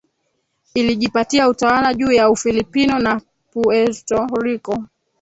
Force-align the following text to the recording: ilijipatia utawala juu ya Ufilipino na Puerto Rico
ilijipatia 0.73 1.49
utawala 1.49 1.93
juu 1.93 2.11
ya 2.11 2.29
Ufilipino 2.29 2.99
na 2.99 3.21
Puerto 3.51 4.25
Rico 4.27 4.83